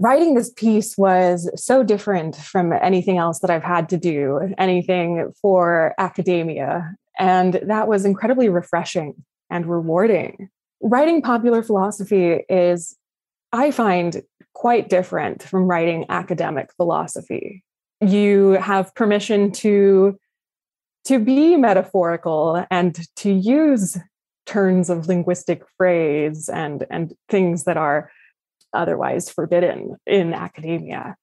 Writing 0.00 0.34
this 0.34 0.50
piece 0.50 0.96
was 0.96 1.48
so 1.62 1.82
different 1.84 2.34
from 2.34 2.72
anything 2.72 3.18
else 3.18 3.40
that 3.40 3.50
I've 3.50 3.62
had 3.62 3.88
to 3.90 3.98
do, 3.98 4.52
anything 4.56 5.32
for 5.40 5.94
academia. 5.98 6.96
And 7.18 7.60
that 7.66 7.86
was 7.86 8.06
incredibly 8.06 8.48
refreshing 8.48 9.14
and 9.50 9.66
rewarding. 9.66 10.48
Writing 10.80 11.20
popular 11.20 11.62
philosophy 11.62 12.44
is, 12.48 12.96
I 13.52 13.70
find, 13.70 14.22
quite 14.54 14.88
different 14.88 15.42
from 15.42 15.66
writing 15.66 16.06
academic 16.08 16.72
philosophy. 16.76 17.62
You 18.00 18.52
have 18.52 18.94
permission 18.94 19.52
to, 19.52 20.18
to 21.04 21.18
be 21.18 21.56
metaphorical 21.56 22.64
and 22.70 22.98
to 23.16 23.30
use 23.30 23.98
turns 24.46 24.90
of 24.90 25.06
linguistic 25.06 25.62
phrase 25.76 26.48
and, 26.48 26.86
and 26.90 27.14
things 27.28 27.64
that 27.64 27.76
are 27.76 28.10
otherwise 28.72 29.30
forbidden 29.30 29.96
in 30.06 30.34
academia. 30.34 31.16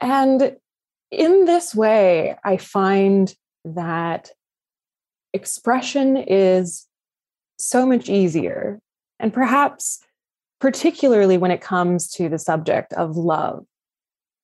And 0.00 0.56
in 1.10 1.44
this 1.44 1.74
way, 1.74 2.36
I 2.44 2.56
find 2.56 3.34
that 3.64 4.30
expression 5.32 6.16
is 6.16 6.86
so 7.58 7.86
much 7.86 8.08
easier. 8.08 8.80
And 9.18 9.32
perhaps, 9.32 10.00
particularly 10.60 11.38
when 11.38 11.50
it 11.50 11.60
comes 11.60 12.10
to 12.12 12.28
the 12.28 12.38
subject 12.38 12.92
of 12.92 13.16
love, 13.16 13.64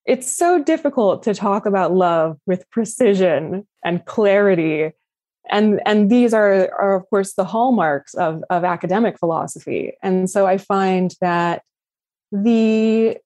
it's 0.06 0.30
so 0.30 0.62
difficult 0.62 1.22
to 1.22 1.34
talk 1.34 1.64
about 1.64 1.94
love 1.94 2.38
with 2.46 2.68
precision 2.70 3.66
and 3.84 4.04
clarity. 4.04 4.92
And, 5.50 5.80
and 5.86 6.10
these 6.10 6.34
are, 6.34 6.70
are, 6.78 6.96
of 6.96 7.08
course, 7.08 7.34
the 7.34 7.44
hallmarks 7.44 8.14
of, 8.14 8.42
of 8.50 8.64
academic 8.64 9.18
philosophy. 9.18 9.94
And 10.02 10.28
so 10.28 10.46
I 10.46 10.58
find 10.58 11.14
that 11.20 11.62
the 12.34 13.16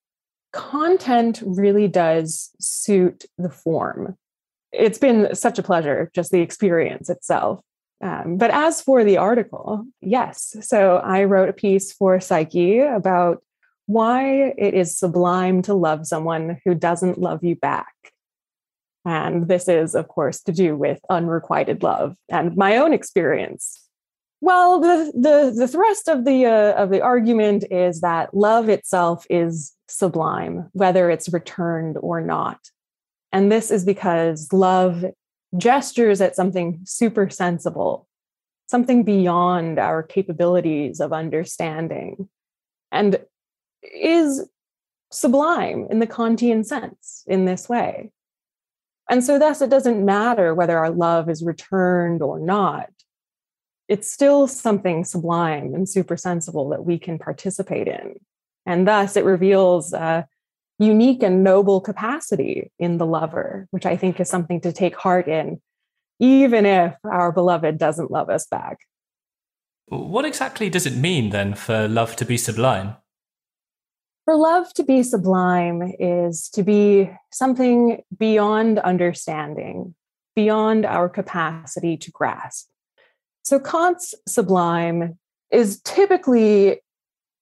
content 0.53 1.43
really 1.45 1.89
does 1.89 2.51
suit 2.61 3.25
the 3.39 3.49
form. 3.49 4.17
It's 4.71 4.99
been 4.99 5.35
such 5.35 5.59
a 5.59 5.63
pleasure, 5.63 6.11
just 6.15 6.31
the 6.31 6.43
experience 6.43 7.09
itself. 7.09 7.61
Um, 8.03 8.37
but 8.37 8.51
as 8.51 8.83
for 8.83 9.03
the 9.05 9.17
article, 9.17 9.87
yes. 10.03 10.57
So 10.61 10.99
I 10.99 11.25
wrote 11.25 11.49
a 11.49 11.55
piece 11.55 11.93
for 11.93 12.21
Psyche 12.21 12.81
about 12.81 13.43
why 13.87 14.53
it 14.59 14.75
is 14.75 14.97
sublime 14.97 15.63
to 15.63 15.75
love 15.75 16.07
someone 16.07 16.61
who 16.65 16.75
doesn't 16.75 17.19
love 17.19 17.43
you 17.43 17.57
back. 17.57 17.95
And 19.07 19.49
this 19.49 19.69
is, 19.69 19.95
of 19.95 20.07
course, 20.09 20.43
to 20.43 20.53
do 20.53 20.77
with 20.77 21.01
unrequited 21.09 21.83
love 21.83 22.15
and 22.29 22.55
my 22.57 22.77
own 22.77 22.93
experience. 22.93 23.88
Well, 24.41 24.81
the 24.81 25.13
the, 25.15 25.53
the 25.57 25.69
thrust 25.69 26.09
of 26.09 26.25
the 26.25 26.47
uh, 26.47 26.73
of 26.75 26.91
the 26.91 27.01
argument 27.01 27.65
is 27.71 28.01
that 28.01 28.35
love 28.35 28.69
itself 28.69 29.27
is 29.29 29.75
sublime, 29.89 30.69
whether 30.73 31.11
it's 31.11 31.33
returned 31.33 31.97
or 32.01 32.21
not. 32.21 32.59
And 33.33 33.51
this 33.51 33.71
is 33.71 33.85
because 33.85 34.53
love 34.53 35.05
gestures 35.57 36.21
at 36.21 36.37
something 36.37 36.81
super 36.85 37.29
sensible, 37.31 38.07
something 38.69 39.03
beyond 39.03 39.79
our 39.79 40.03
capabilities 40.03 41.01
of 41.01 41.13
understanding, 41.13 42.29
and 42.93 43.19
is 43.83 44.49
sublime 45.11 45.87
in 45.91 45.99
the 45.99 46.07
Kantian 46.07 46.65
sense 46.65 47.25
in 47.27 47.45
this 47.45 47.69
way. 47.69 48.13
And 49.11 49.25
so, 49.25 49.39
thus, 49.39 49.63
it 49.63 49.71
doesn't 49.71 50.05
matter 50.05 50.55
whether 50.55 50.77
our 50.77 50.91
love 50.91 51.31
is 51.31 51.43
returned 51.43 52.21
or 52.23 52.39
not. 52.39 52.91
It's 53.89 54.11
still 54.11 54.47
something 54.47 55.05
sublime 55.05 55.75
and 55.75 55.89
super 55.89 56.17
sensible 56.17 56.69
that 56.71 56.85
we 56.85 56.99
can 56.99 57.19
participate 57.19 57.89
in. 57.89 58.17
And 58.67 58.87
thus, 58.87 59.17
it 59.17 59.25
reveals 59.25 59.95
a 59.95 60.27
unique 60.79 61.23
and 61.23 61.43
noble 61.43 61.81
capacity 61.81 62.71
in 62.79 62.99
the 62.99 63.07
lover, 63.07 63.67
which 63.71 63.87
I 63.87 63.97
think 63.97 64.21
is 64.21 64.29
something 64.29 64.61
to 64.61 64.73
take 64.73 64.95
heart 64.95 65.27
in, 65.27 65.61
even 66.21 66.67
if 66.67 66.95
our 67.05 67.33
beloved 67.33 67.79
doesn't 67.79 68.11
love 68.11 68.29
us 68.29 68.47
back. 68.47 68.79
What 69.87 70.27
exactly 70.27 70.69
does 70.69 70.85
it 70.85 70.97
mean 70.97 71.31
then 71.31 71.55
for 71.55 71.89
love 71.89 72.15
to 72.17 72.27
be 72.27 72.37
sublime? 72.37 72.97
For 74.27 74.37
love 74.37 74.75
to 74.75 74.85
be 74.85 75.03
sublime 75.03 75.95
is 75.99 76.51
to 76.51 76.63
be 76.63 77.11
something 77.33 78.03
beyond 78.19 78.79
understanding, 78.81 79.95
beyond 80.37 80.85
our 80.85 81.09
capacity 81.09 81.97
to 81.97 82.11
grasp. 82.11 82.69
So 83.49 83.59
Kant's 83.59 84.15
sublime 84.27 85.19
is 85.51 85.81
typically 85.81 86.83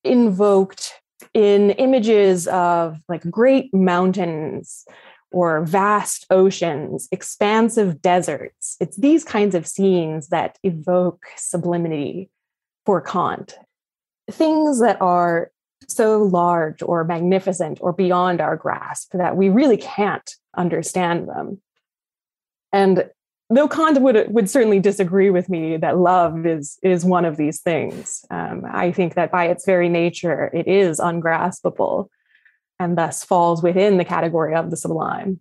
invoked 0.04 0.92
in 1.34 1.72
images 1.72 2.46
of 2.46 3.00
like 3.08 3.28
great 3.28 3.74
mountains 3.74 4.84
or 5.32 5.64
vast 5.64 6.24
oceans, 6.30 7.08
expansive 7.10 8.00
deserts. 8.00 8.76
It's 8.78 8.96
these 8.96 9.24
kinds 9.24 9.56
of 9.56 9.66
scenes 9.66 10.28
that 10.28 10.58
evoke 10.62 11.26
sublimity 11.36 12.30
for 12.84 13.00
Kant. 13.00 13.58
Things 14.30 14.78
that 14.78 15.02
are 15.02 15.50
so 15.88 16.22
large 16.22 16.82
or 16.82 17.02
magnificent 17.02 17.78
or 17.80 17.92
beyond 17.92 18.40
our 18.40 18.54
grasp 18.54 19.10
that 19.14 19.36
we 19.36 19.48
really 19.48 19.76
can't 19.76 20.30
understand 20.56 21.28
them. 21.28 21.60
And 22.72 23.10
though 23.50 23.68
Kant 23.68 24.00
would 24.00 24.32
would 24.32 24.50
certainly 24.50 24.80
disagree 24.80 25.30
with 25.30 25.48
me 25.48 25.76
that 25.76 25.98
love 25.98 26.46
is 26.46 26.78
is 26.82 27.04
one 27.04 27.24
of 27.24 27.36
these 27.36 27.60
things, 27.60 28.24
um, 28.30 28.64
I 28.70 28.92
think 28.92 29.14
that 29.14 29.30
by 29.30 29.46
its 29.46 29.64
very 29.64 29.88
nature 29.88 30.50
it 30.52 30.66
is 30.66 30.98
ungraspable, 30.98 32.10
and 32.78 32.98
thus 32.98 33.24
falls 33.24 33.62
within 33.62 33.98
the 33.98 34.04
category 34.04 34.54
of 34.54 34.70
the 34.70 34.76
sublime. 34.76 35.40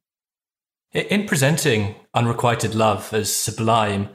In 0.93 1.25
presenting 1.25 1.95
unrequited 2.13 2.74
love 2.74 3.13
as 3.13 3.35
sublime, 3.35 4.09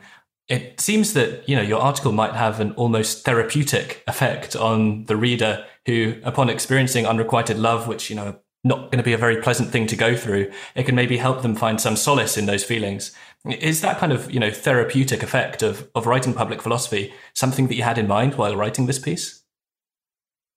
it 0.48 0.80
seems 0.80 1.14
that 1.14 1.48
you 1.48 1.56
know 1.56 1.62
your 1.62 1.80
article 1.80 2.12
might 2.12 2.34
have 2.34 2.60
an 2.60 2.72
almost 2.72 3.24
therapeutic 3.24 4.02
effect 4.06 4.56
on 4.56 5.04
the 5.06 5.16
reader 5.16 5.64
who 5.86 6.14
upon 6.24 6.48
experiencing 6.48 7.06
unrequited 7.06 7.58
love 7.58 7.88
which 7.88 8.10
you 8.10 8.16
know 8.16 8.38
not 8.62 8.90
going 8.90 8.98
to 8.98 9.02
be 9.02 9.12
a 9.12 9.18
very 9.18 9.40
pleasant 9.40 9.70
thing 9.70 9.86
to 9.86 9.96
go 9.96 10.14
through. 10.14 10.50
It 10.74 10.84
can 10.84 10.94
maybe 10.94 11.16
help 11.16 11.42
them 11.42 11.54
find 11.54 11.80
some 11.80 11.96
solace 11.96 12.36
in 12.36 12.46
those 12.46 12.64
feelings. 12.64 13.12
Is 13.46 13.80
that 13.80 13.98
kind 13.98 14.12
of 14.12 14.30
you 14.30 14.38
know 14.38 14.50
therapeutic 14.50 15.22
effect 15.22 15.62
of 15.62 15.88
of 15.94 16.06
writing 16.06 16.34
public 16.34 16.60
philosophy 16.60 17.12
something 17.34 17.68
that 17.68 17.74
you 17.74 17.82
had 17.82 17.98
in 17.98 18.06
mind 18.06 18.34
while 18.34 18.56
writing 18.56 18.86
this 18.86 18.98
piece? 18.98 19.42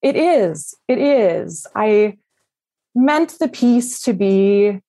It 0.02 0.18
is. 0.18 0.76
It 0.90 0.98
is. 0.98 1.66
I 1.76 2.18
meant 2.94 3.40
the 3.40 3.48
piece 3.48 4.02
to 4.02 4.14
be 4.14 4.82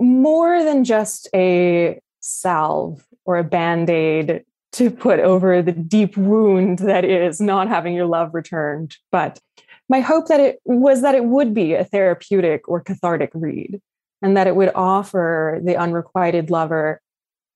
more 0.00 0.64
than 0.64 0.84
just 0.84 1.28
a 1.34 2.00
salve 2.20 3.04
or 3.26 3.36
a 3.36 3.44
band 3.44 3.90
aid 3.90 4.44
to 4.72 4.90
put 4.90 5.20
over 5.20 5.62
the 5.62 5.72
deep 5.72 6.16
wound 6.16 6.80
that 6.80 7.04
is 7.04 7.40
not 7.40 7.68
having 7.68 7.94
your 7.94 8.06
love 8.06 8.34
returned. 8.34 8.96
But 9.12 9.38
my 9.88 10.00
hope 10.00 10.28
that 10.28 10.40
it 10.40 10.60
was 10.64 11.02
that 11.02 11.14
it 11.14 11.24
would 11.24 11.54
be 11.54 11.74
a 11.74 11.84
therapeutic 11.84 12.68
or 12.68 12.80
cathartic 12.80 13.30
read 13.34 13.80
and 14.22 14.36
that 14.36 14.46
it 14.46 14.56
would 14.56 14.72
offer 14.74 15.60
the 15.62 15.76
unrequited 15.76 16.50
lover 16.50 17.00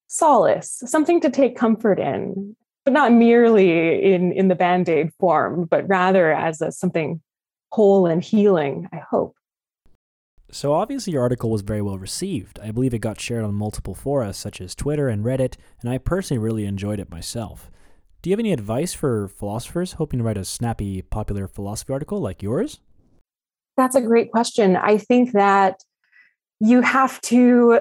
solace, 0.08 0.82
something 0.86 1.20
to 1.20 1.30
take 1.30 1.56
comfort 1.56 1.98
in, 1.98 2.56
but 2.84 2.92
not 2.92 3.12
merely 3.12 4.12
in, 4.12 4.32
in 4.32 4.48
the 4.48 4.54
band 4.54 4.88
aid 4.88 5.12
form, 5.18 5.64
but 5.64 5.88
rather 5.88 6.32
as 6.32 6.60
a, 6.60 6.72
something 6.72 7.20
whole 7.70 8.06
and 8.06 8.22
healing, 8.22 8.88
I 8.92 8.96
hope. 8.96 9.34
So, 10.50 10.72
obviously, 10.72 11.12
your 11.12 11.20
article 11.20 11.50
was 11.50 11.60
very 11.60 11.82
well 11.82 11.98
received. 11.98 12.58
I 12.60 12.70
believe 12.70 12.94
it 12.94 13.00
got 13.00 13.20
shared 13.20 13.44
on 13.44 13.54
multiple 13.54 13.94
forums 13.94 14.38
such 14.38 14.62
as 14.62 14.74
Twitter 14.74 15.08
and 15.08 15.22
Reddit, 15.22 15.56
and 15.82 15.90
I 15.90 15.98
personally 15.98 16.42
really 16.42 16.64
enjoyed 16.64 16.98
it 17.00 17.10
myself. 17.10 17.70
Do 18.20 18.30
you 18.30 18.32
have 18.32 18.40
any 18.40 18.52
advice 18.52 18.94
for 18.94 19.28
philosophers 19.28 19.92
hoping 19.92 20.18
to 20.18 20.24
write 20.24 20.36
a 20.36 20.44
snappy, 20.44 21.02
popular 21.02 21.46
philosophy 21.46 21.92
article 21.92 22.20
like 22.20 22.42
yours? 22.42 22.80
That's 23.76 23.94
a 23.94 24.00
great 24.00 24.32
question. 24.32 24.76
I 24.76 24.98
think 24.98 25.32
that 25.32 25.84
you 26.58 26.80
have 26.80 27.20
to 27.22 27.80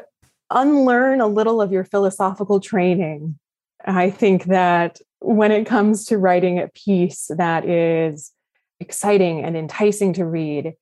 unlearn 0.52 1.22
a 1.22 1.28
little 1.28 1.60
of 1.60 1.72
your 1.72 1.84
philosophical 1.84 2.60
training. 2.60 3.40
I 3.84 4.12
think 4.12 4.46
that 4.46 5.02
when 5.20 5.52
it 5.52 5.66
comes 5.66 6.06
to 6.06 6.20
writing 6.20 6.60
a 6.60 6.68
piece 6.68 7.32
that 7.36 7.68
is 7.68 8.32
exciting 8.80 9.44
and 9.44 9.58
enticing 9.58 10.14
to 10.14 10.26
read, 10.26 10.74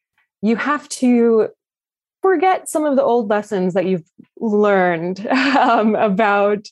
you 0.41 0.57
have 0.57 0.89
to 0.89 1.47
forget 2.21 2.67
some 2.67 2.85
of 2.85 2.97
the 2.97 3.03
old 3.03 3.29
lessons 3.29 3.73
that 3.73 3.85
you've 3.85 4.09
learned 4.37 5.25
um, 5.27 5.95
about 5.95 6.67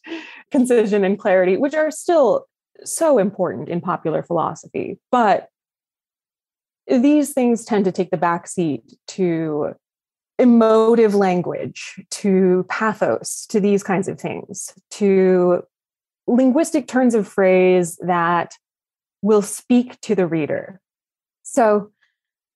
concision 0.51 1.05
and 1.05 1.17
clarity, 1.17 1.55
which 1.55 1.75
are 1.75 1.89
still 1.89 2.45
so 2.85 3.17
important 3.17 3.69
in 3.69 3.81
popular 3.81 4.23
philosophy. 4.23 4.99
But 5.11 5.49
these 6.87 7.33
things 7.33 7.65
tend 7.65 7.85
to 7.85 7.91
take 7.91 8.11
the 8.11 8.17
backseat 8.17 8.93
to 9.09 9.73
emotive 10.39 11.15
language, 11.15 12.03
to 12.11 12.65
pathos, 12.69 13.45
to 13.47 13.59
these 13.59 13.83
kinds 13.83 14.07
of 14.07 14.19
things, 14.19 14.73
to 14.91 15.63
linguistic 16.27 16.87
turns 16.87 17.15
of 17.15 17.27
phrase 17.27 17.97
that 18.01 18.55
will 19.21 19.41
speak 19.41 19.99
to 20.01 20.15
the 20.15 20.27
reader. 20.27 20.81
So 21.43 21.91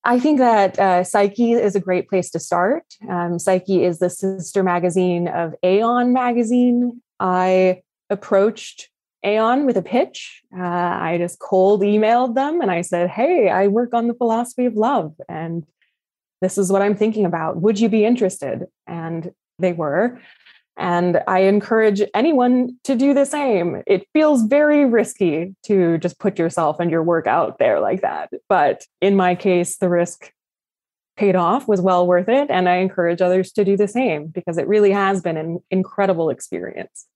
I 0.04 0.20
think 0.20 0.40
that 0.40 0.80
uh, 0.80 1.04
Psyche 1.04 1.54
is 1.54 1.76
a 1.76 1.80
great 1.80 2.10
place 2.10 2.30
to 2.32 2.40
start. 2.40 2.84
Um, 3.10 3.40
Psyche 3.40 3.84
is 3.84 4.00
the 4.00 4.10
sister 4.10 4.64
magazine 4.64 5.28
of 5.28 5.54
Aeon 5.64 6.14
magazine. 6.14 7.02
I 7.20 7.82
approached 8.10 8.90
Aeon 9.26 9.66
with 9.66 9.78
a 9.78 9.82
pitch. 9.82 10.42
Uh, 10.56 10.62
I 10.62 11.18
just 11.18 11.40
cold 11.40 11.82
emailed 11.82 12.36
them 12.36 12.62
and 12.62 12.72
I 12.72 12.82
said, 12.82 13.10
Hey, 13.10 13.50
I 13.50 13.68
work 13.68 13.94
on 13.94 14.08
the 14.08 14.14
philosophy 14.14 14.66
of 14.66 14.76
love, 14.76 15.14
and 15.28 15.66
this 16.42 16.58
is 16.58 16.72
what 16.72 16.82
I'm 16.82 16.96
thinking 16.96 17.26
about. 17.26 17.62
Would 17.62 17.80
you 17.80 17.90
be 17.90 18.06
interested? 18.06 18.66
And 18.86 19.32
they 19.60 19.74
were. 19.74 20.20
And 20.78 21.22
I 21.28 21.40
encourage 21.40 22.04
anyone 22.14 22.78
to 22.84 22.96
do 22.96 23.16
the 23.16 23.26
same. 23.26 23.82
It 23.88 24.08
feels 24.14 24.44
very 24.44 24.86
risky 24.86 25.56
to 25.64 25.98
just 25.98 26.20
put 26.20 26.38
yourself 26.38 26.80
and 26.80 26.92
your 26.92 27.02
work 27.02 27.26
out 27.26 27.58
there 27.58 27.80
like 27.80 28.02
that. 28.02 28.30
But 28.48 28.86
in 29.02 29.16
my 29.16 29.34
case, 29.34 29.78
the 29.78 29.90
risk 29.90 30.32
paid 31.16 31.36
off, 31.36 31.68
was 31.68 31.82
well 31.82 32.06
worth 32.06 32.30
it. 32.30 32.52
And 32.52 32.70
I 32.70 32.76
encourage 32.76 33.22
others 33.22 33.52
to 33.54 33.66
do 33.66 33.76
the 33.76 33.88
same 33.88 34.28
because 34.28 34.60
it 34.60 34.68
really 34.68 34.92
has 34.92 35.20
been 35.20 35.36
an 35.36 35.60
incredible 35.72 36.30
experience. 36.30 37.08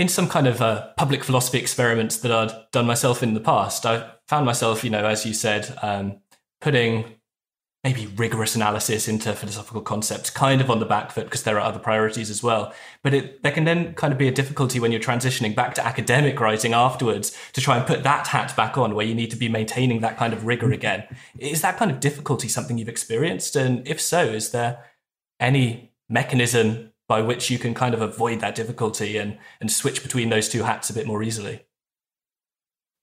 In 0.00 0.08
some 0.08 0.30
kind 0.30 0.46
of 0.46 0.62
uh, 0.62 0.86
public 0.96 1.22
philosophy 1.22 1.58
experiments 1.58 2.16
that 2.20 2.32
I'd 2.32 2.70
done 2.72 2.86
myself 2.86 3.22
in 3.22 3.34
the 3.34 3.40
past, 3.40 3.84
I 3.84 4.10
found 4.28 4.46
myself, 4.46 4.82
you 4.82 4.88
know, 4.88 5.04
as 5.04 5.26
you 5.26 5.34
said, 5.34 5.76
um, 5.82 6.20
putting 6.62 7.04
maybe 7.84 8.06
rigorous 8.06 8.56
analysis 8.56 9.08
into 9.08 9.34
philosophical 9.34 9.82
concepts 9.82 10.30
kind 10.30 10.62
of 10.62 10.70
on 10.70 10.78
the 10.80 10.86
back 10.86 11.10
foot 11.10 11.26
because 11.26 11.42
there 11.42 11.58
are 11.58 11.68
other 11.68 11.78
priorities 11.78 12.30
as 12.30 12.42
well. 12.42 12.72
But 13.02 13.12
it, 13.12 13.42
there 13.42 13.52
can 13.52 13.64
then 13.64 13.92
kind 13.92 14.10
of 14.10 14.18
be 14.18 14.26
a 14.26 14.32
difficulty 14.32 14.80
when 14.80 14.90
you're 14.90 15.02
transitioning 15.02 15.54
back 15.54 15.74
to 15.74 15.86
academic 15.86 16.40
writing 16.40 16.72
afterwards 16.72 17.36
to 17.52 17.60
try 17.60 17.76
and 17.76 17.86
put 17.86 18.02
that 18.02 18.28
hat 18.28 18.56
back 18.56 18.78
on 18.78 18.94
where 18.94 19.04
you 19.04 19.14
need 19.14 19.30
to 19.32 19.36
be 19.36 19.50
maintaining 19.50 20.00
that 20.00 20.16
kind 20.16 20.32
of 20.32 20.46
rigor 20.46 20.72
again. 20.72 21.04
Is 21.38 21.60
that 21.60 21.76
kind 21.76 21.90
of 21.90 22.00
difficulty 22.00 22.48
something 22.48 22.78
you've 22.78 22.88
experienced? 22.88 23.54
And 23.54 23.86
if 23.86 24.00
so 24.00 24.24
is 24.24 24.52
there 24.52 24.82
any 25.38 25.92
mechanism 26.08 26.89
by 27.10 27.20
which 27.20 27.50
you 27.50 27.58
can 27.58 27.74
kind 27.74 27.92
of 27.92 28.00
avoid 28.00 28.38
that 28.38 28.54
difficulty 28.54 29.16
and, 29.16 29.36
and 29.60 29.68
switch 29.68 30.00
between 30.00 30.30
those 30.30 30.48
two 30.48 30.62
hats 30.62 30.90
a 30.90 30.94
bit 30.94 31.08
more 31.08 31.24
easily? 31.24 31.66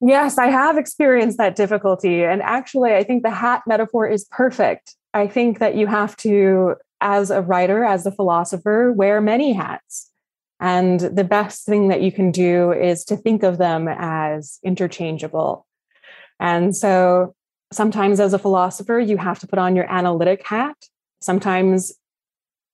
Yes, 0.00 0.38
I 0.38 0.46
have 0.46 0.78
experienced 0.78 1.36
that 1.36 1.54
difficulty. 1.54 2.24
And 2.24 2.40
actually, 2.40 2.94
I 2.94 3.04
think 3.04 3.22
the 3.22 3.30
hat 3.30 3.64
metaphor 3.66 4.08
is 4.08 4.24
perfect. 4.24 4.96
I 5.12 5.26
think 5.26 5.58
that 5.58 5.74
you 5.74 5.86
have 5.88 6.16
to, 6.18 6.76
as 7.02 7.30
a 7.30 7.42
writer, 7.42 7.84
as 7.84 8.06
a 8.06 8.10
philosopher, 8.10 8.90
wear 8.92 9.20
many 9.20 9.52
hats. 9.52 10.10
And 10.58 11.00
the 11.00 11.24
best 11.24 11.66
thing 11.66 11.88
that 11.88 12.00
you 12.00 12.10
can 12.10 12.30
do 12.30 12.72
is 12.72 13.04
to 13.06 13.16
think 13.16 13.42
of 13.42 13.58
them 13.58 13.88
as 13.88 14.58
interchangeable. 14.64 15.66
And 16.40 16.74
so 16.74 17.34
sometimes, 17.74 18.20
as 18.20 18.32
a 18.32 18.38
philosopher, 18.38 18.98
you 18.98 19.18
have 19.18 19.38
to 19.40 19.46
put 19.46 19.58
on 19.58 19.76
your 19.76 19.92
analytic 19.92 20.46
hat. 20.46 20.76
Sometimes 21.20 21.92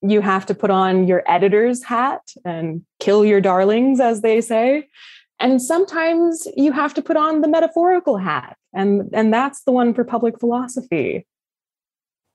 you 0.07 0.21
have 0.21 0.47
to 0.47 0.55
put 0.55 0.71
on 0.71 1.07
your 1.07 1.23
editor's 1.27 1.83
hat 1.83 2.23
and 2.45 2.83
kill 3.01 3.25
your 3.25 3.41
darlings, 3.41 4.01
as 4.01 4.21
they 4.21 4.41
say. 4.41 4.89
And 5.41 5.61
sometimes 5.61 6.47
you 6.57 6.73
have 6.73 6.95
to 6.95 7.03
put 7.03 7.17
on 7.17 7.41
the 7.41 7.49
metaphorical 7.49 8.19
hat. 8.19 8.57
And, 8.73 9.09
and 9.13 9.33
that's 9.33 9.63
the 9.65 9.73
one 9.73 9.95
for 9.95 10.05
public 10.05 10.39
philosophy. 10.39 11.27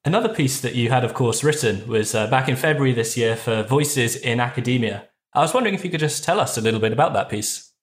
Another 0.05 0.33
piece 0.33 0.61
that 0.61 0.75
you 0.75 0.89
had, 0.89 1.03
of 1.03 1.13
course, 1.13 1.43
written 1.43 1.87
was 1.87 2.15
uh, 2.15 2.27
back 2.27 2.47
in 2.49 2.55
February 2.55 2.93
this 2.93 3.17
year 3.17 3.35
for 3.35 3.63
Voices 3.63 4.15
in 4.15 4.39
Academia. 4.39 5.07
I 5.33 5.41
was 5.41 5.53
wondering 5.53 5.75
if 5.75 5.83
you 5.83 5.91
could 5.91 5.99
just 5.99 6.23
tell 6.23 6.39
us 6.39 6.57
a 6.57 6.61
little 6.61 6.79
bit 6.79 6.93
about 6.93 7.13
that 7.13 7.29
piece. 7.29 7.73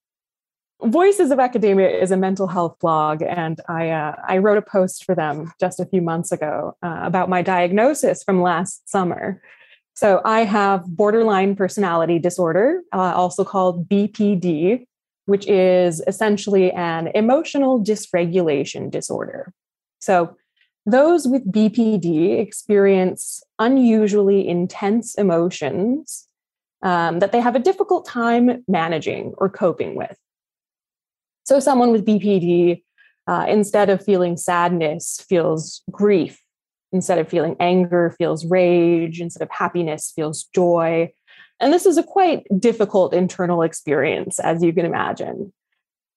Voices 0.83 1.31
of 1.31 1.39
Academia 1.39 1.89
is 1.89 2.11
a 2.11 2.17
mental 2.17 2.47
health 2.47 2.77
blog, 2.81 3.23
and 3.23 3.61
I 3.67 3.91
uh, 3.91 4.15
I 4.29 4.39
wrote 4.39 4.59
a 4.59 4.63
post 4.63 5.05
for 5.05 5.15
them 5.15 5.51
just 5.59 5.81
a 5.81 5.87
few 5.87 6.03
months 6.03 6.33
ago 6.33 6.77
uh, 6.83 7.01
about 7.03 7.31
my 7.31 7.41
diagnosis 7.41 8.23
from 8.23 8.43
last 8.43 8.87
summer. 8.89 9.41
So 9.97 10.21
I 10.25 10.45
have 10.45 10.85
borderline 10.85 11.57
personality 11.57 12.19
disorder, 12.19 12.83
uh, 12.93 13.15
also 13.15 13.45
called 13.45 13.89
BPD, 13.89 14.87
which 15.25 15.49
is 15.49 16.03
essentially 16.07 16.71
an 16.73 17.09
emotional 17.15 17.83
dysregulation 17.83 18.91
disorder. 18.91 19.55
So 19.99 20.37
those 20.85 21.27
with 21.27 21.51
BPD 21.51 22.39
experience 22.39 23.43
unusually 23.59 24.47
intense 24.47 25.15
emotions 25.15 26.29
um, 26.83 27.19
that 27.21 27.33
they 27.33 27.41
have 27.41 27.57
a 27.57 27.59
difficult 27.61 28.07
time 28.07 28.65
managing 28.69 29.33
or 29.39 29.49
coping 29.49 29.97
with. 29.97 30.17
So, 31.45 31.59
someone 31.59 31.91
with 31.91 32.05
BPD, 32.05 32.83
uh, 33.27 33.47
instead 33.49 33.89
of 33.89 34.05
feeling 34.05 34.37
sadness, 34.37 35.25
feels 35.29 35.83
grief. 35.91 36.41
Instead 36.97 37.19
of 37.19 37.29
feeling 37.29 37.57
anger, 37.61 38.15
feels 38.19 38.47
rage. 38.47 39.21
Instead 39.21 39.43
of 39.43 39.51
happiness, 39.51 40.13
feels 40.17 40.45
joy. 40.55 41.13
And 41.61 41.73
this 41.73 41.85
is 41.85 41.99
a 41.99 42.03
quite 42.03 42.47
difficult 42.59 43.13
internal 43.13 43.61
experience, 43.61 44.39
as 44.39 44.63
you 44.63 44.73
can 44.73 44.87
imagine. 44.87 45.53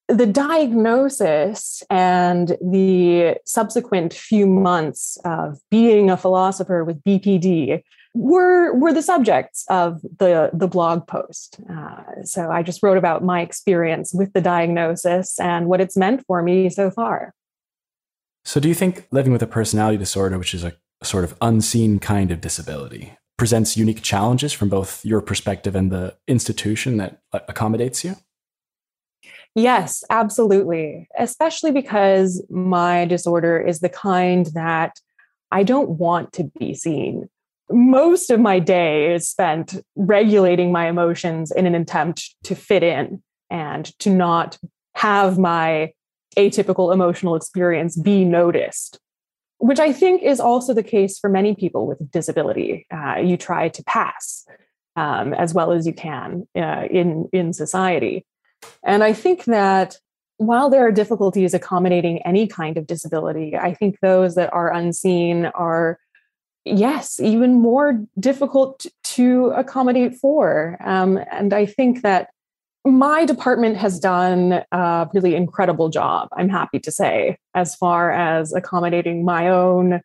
The 0.08 0.26
diagnosis 0.26 1.84
and 1.90 2.58
the 2.62 3.36
subsequent 3.46 4.14
few 4.14 4.48
months 4.48 5.18
of 5.26 5.60
being 5.70 6.10
a 6.10 6.18
philosopher 6.18 6.84
with 6.86 7.04
BPD 7.04 7.84
were 8.16 8.74
were 8.74 8.94
the 8.94 9.04
subjects 9.04 9.66
of 9.70 10.02
the 10.18 10.50
the 10.54 10.68
blog 10.68 11.06
post. 11.08 11.60
Uh, 11.70 12.24
so 12.24 12.50
I 12.50 12.64
just 12.64 12.82
wrote 12.82 12.98
about 12.98 13.24
my 13.24 13.42
experience 13.42 14.14
with 14.14 14.34
the 14.34 14.42
diagnosis 14.42 15.40
and 15.40 15.68
what 15.68 15.82
it's 15.82 15.98
meant 15.98 16.26
for 16.26 16.42
me 16.42 16.70
so 16.70 16.90
far. 16.90 17.34
So, 18.50 18.60
do 18.60 18.68
you 18.68 18.74
think 18.74 19.06
living 19.12 19.32
with 19.32 19.44
a 19.44 19.48
personality 19.48 20.00
disorder, 20.00 20.40
which 20.40 20.56
is 20.56 20.64
a 20.64 20.74
sort 21.04 21.24
of 21.24 21.36
unseen 21.40 22.00
kind 22.00 22.32
of 22.32 22.42
disability, 22.42 23.14
presents 23.38 23.78
unique 23.78 24.02
challenges 24.02 24.54
from 24.54 24.70
both 24.70 25.06
your 25.06 25.22
perspective 25.22 25.76
and 25.76 25.92
the 25.92 26.18
institution 26.28 26.98
that 26.98 27.22
accommodates 27.32 28.04
you? 28.04 28.16
Yes, 29.54 30.04
absolutely. 30.10 31.08
Especially 31.16 31.72
because 31.72 32.44
my 32.50 33.06
disorder 33.06 33.60
is 33.62 33.82
the 33.82 33.88
kind 33.88 34.48
that 34.56 35.00
I 35.52 35.62
don't 35.62 35.92
want 35.92 36.34
to 36.34 36.46
be 36.58 36.74
seen 36.74 37.30
most 37.72 38.32
of 38.32 38.40
my 38.40 38.58
day 38.58 39.14
is 39.14 39.30
spent 39.30 39.80
regulating 39.96 40.72
my 40.72 40.90
emotions 40.90 41.52
in 41.52 41.68
an 41.68 41.76
attempt 41.76 42.34
to 42.46 42.56
fit 42.56 42.82
in 42.82 43.22
and 43.52 43.86
to 44.00 44.10
not 44.10 44.58
have 44.96 45.38
my 45.38 45.94
atypical 46.38 46.94
emotional 46.94 47.36
experience 47.36 47.98
be 47.98 48.24
noticed, 48.26 49.00
which 49.58 49.80
I 49.80 49.92
think 49.92 50.22
is 50.22 50.40
also 50.40 50.74
the 50.74 50.84
case 50.84 51.20
for 51.20 51.30
many 51.30 51.56
people 51.56 51.88
with 51.88 52.12
disability. 52.12 52.86
Uh, 52.92 53.18
you 53.18 53.38
try 53.38 53.70
to 53.70 53.84
pass 53.84 54.46
um, 54.96 55.34
as 55.34 55.54
well 55.54 55.72
as 55.72 55.88
you 55.88 55.94
can 55.94 56.48
uh, 56.56 56.86
in, 56.90 57.30
in 57.32 57.54
society. 57.54 58.26
And 58.84 59.04
I 59.04 59.14
think 59.14 59.46
that 59.46 59.98
while 60.38 60.70
there 60.70 60.86
are 60.86 60.92
difficulties 60.92 61.54
accommodating 61.54 62.22
any 62.24 62.48
kind 62.48 62.78
of 62.78 62.88
disability, 62.88 63.58
I 63.58 63.74
think 63.74 64.00
those 64.02 64.36
that 64.36 64.52
are 64.54 64.74
unseen 64.74 65.48
are 65.48 66.00
yes, 66.66 67.20
even 67.20 67.54
more 67.54 68.06
difficult 68.20 68.86
to 69.04 69.48
accommodate 69.56 70.16
for. 70.16 70.78
Um, 70.84 71.20
and 71.32 71.54
I 71.54 71.66
think 71.66 72.02
that 72.04 72.30
my 72.86 73.26
department 73.26 73.78
has 73.78 74.00
done 74.00 74.64
a 74.72 75.10
really 75.14 75.36
incredible 75.36 75.90
job, 75.90 76.30
I'm 76.36 76.50
happy 76.50 76.80
to 76.80 76.92
say, 76.92 77.38
as 77.54 77.76
far 77.76 78.12
as 78.12 78.54
accommodating 78.54 79.26
my 79.26 79.50
own 79.50 80.02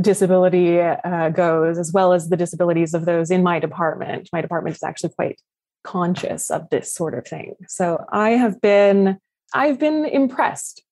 disability 0.00 0.80
uh, 0.80 1.28
goes, 1.30 1.78
as 1.78 1.92
well 1.92 2.12
as 2.12 2.28
the 2.28 2.36
disabilities 2.36 2.94
of 2.94 3.04
those 3.04 3.30
in 3.30 3.42
my 3.42 3.58
department. 3.58 4.28
My 4.32 4.40
department 4.40 4.76
is 4.76 4.82
actually 4.82 5.10
quite 5.10 5.40
conscious 5.84 6.50
of 6.50 6.68
this 6.70 6.92
sort 6.92 7.14
of 7.14 7.26
thing. 7.26 7.54
So 7.68 8.04
I 8.10 8.30
have 8.30 8.60
been 8.60 9.18
I've 9.54 9.78
been 9.78 10.04
impressed. 10.04 10.82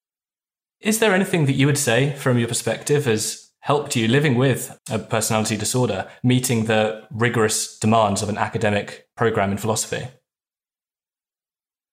Is 0.80 1.00
there 1.00 1.14
anything 1.14 1.46
that 1.46 1.54
you 1.54 1.66
would 1.66 1.78
say 1.78 2.14
from 2.14 2.38
your 2.38 2.46
perspective 2.46 3.06
has 3.06 3.50
helped 3.60 3.96
you 3.96 4.06
living 4.06 4.36
with 4.36 4.78
a 4.90 4.98
personality 4.98 5.56
disorder, 5.56 6.06
meeting 6.22 6.66
the 6.66 7.02
rigorous 7.10 7.78
demands 7.78 8.22
of 8.22 8.28
an 8.28 8.38
academic 8.38 9.08
program 9.16 9.50
in 9.50 9.56
philosophy? 9.56 10.06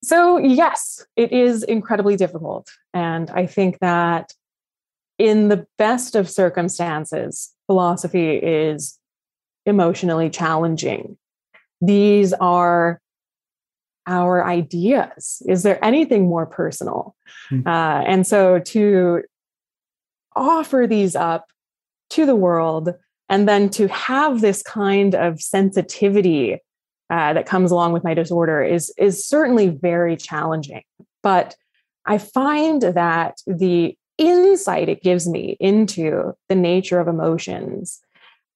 So, 0.03 0.37
yes, 0.37 1.05
it 1.15 1.31
is 1.31 1.63
incredibly 1.63 2.15
difficult. 2.15 2.69
And 2.93 3.29
I 3.29 3.45
think 3.45 3.79
that 3.79 4.33
in 5.17 5.49
the 5.49 5.67
best 5.77 6.15
of 6.15 6.29
circumstances, 6.29 7.53
philosophy 7.67 8.35
is 8.37 8.97
emotionally 9.65 10.29
challenging. 10.29 11.17
These 11.81 12.33
are 12.33 12.99
our 14.07 14.43
ideas. 14.43 15.43
Is 15.47 15.61
there 15.61 15.83
anything 15.85 16.27
more 16.27 16.47
personal? 16.47 17.15
Mm-hmm. 17.51 17.67
Uh, 17.67 18.01
and 18.07 18.25
so 18.25 18.59
to 18.59 19.21
offer 20.35 20.87
these 20.89 21.15
up 21.15 21.45
to 22.11 22.25
the 22.25 22.35
world 22.35 22.93
and 23.29 23.47
then 23.47 23.69
to 23.69 23.87
have 23.87 24.41
this 24.41 24.63
kind 24.63 25.15
of 25.15 25.39
sensitivity 25.41 26.57
uh, 27.11 27.33
that 27.33 27.45
comes 27.45 27.71
along 27.71 27.91
with 27.91 28.03
my 28.03 28.13
disorder 28.13 28.63
is 28.63 28.91
is 28.97 29.27
certainly 29.27 29.67
very 29.67 30.15
challenging. 30.17 30.83
But 31.21 31.55
i 32.05 32.17
find 32.17 32.81
that 32.81 33.37
the 33.45 33.95
insight 34.17 34.89
it 34.89 35.03
gives 35.03 35.27
me 35.27 35.55
into 35.59 36.33
the 36.49 36.55
nature 36.55 36.99
of 36.99 37.07
emotions 37.07 37.99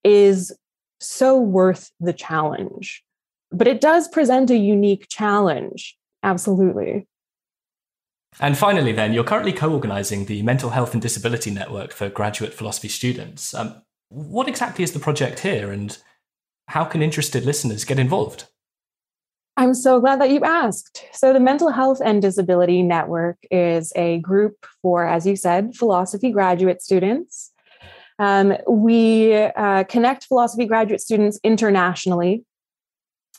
is 0.03 0.51
so 0.99 1.39
worth 1.39 1.91
the 1.99 2.13
challenge. 2.13 3.03
But 3.51 3.67
it 3.67 3.81
does 3.81 4.07
present 4.07 4.49
a 4.49 4.57
unique 4.57 5.07
challenge. 5.09 5.97
Absolutely. 6.23 7.07
And 8.39 8.57
finally, 8.57 8.91
then, 8.91 9.13
you're 9.13 9.23
currently 9.23 9.53
co 9.53 9.71
organizing 9.71 10.25
the 10.25 10.41
Mental 10.43 10.71
Health 10.71 10.93
and 10.93 11.01
Disability 11.01 11.51
Network 11.51 11.91
for 11.93 12.09
graduate 12.09 12.53
philosophy 12.53 12.89
students. 12.89 13.53
Um, 13.53 13.81
what 14.09 14.47
exactly 14.47 14.83
is 14.83 14.91
the 14.91 14.99
project 14.99 15.39
here, 15.39 15.71
and 15.71 15.97
how 16.67 16.85
can 16.85 17.01
interested 17.01 17.45
listeners 17.45 17.85
get 17.85 17.99
involved? 17.99 18.45
I'm 19.57 19.73
so 19.73 19.99
glad 20.01 20.19
that 20.19 20.31
you 20.31 20.41
asked. 20.41 21.05
So, 21.13 21.31
the 21.31 21.39
Mental 21.39 21.69
Health 21.71 22.01
and 22.03 22.21
Disability 22.21 22.83
Network 22.83 23.37
is 23.49 23.93
a 23.95 24.19
group 24.19 24.65
for, 24.81 25.05
as 25.05 25.25
you 25.25 25.35
said, 25.35 25.75
philosophy 25.75 26.29
graduate 26.31 26.81
students. 26.81 27.51
Um, 28.19 28.53
we 28.67 29.33
uh, 29.33 29.85
connect 29.85 30.25
philosophy 30.25 30.65
graduate 30.65 30.99
students 30.99 31.39
internationally, 31.43 32.43